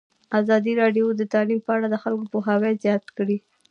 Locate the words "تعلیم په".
1.33-1.71